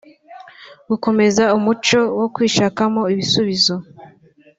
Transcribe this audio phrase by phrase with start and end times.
[0.89, 3.75] gukomeza umuco wo kwishakamo ibisubizo